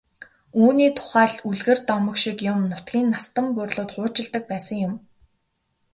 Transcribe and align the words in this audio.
Үүний 0.63 0.89
тухай 0.97 1.27
л 1.33 1.37
үлгэр 1.49 1.79
домог 1.89 2.15
шиг 2.23 2.37
юм 2.51 2.59
нутгийн 2.71 3.07
настан 3.13 3.45
буурлууд 3.55 3.89
хуучилдаг 3.95 4.43
байсан 4.51 4.77
юм. 4.87 4.93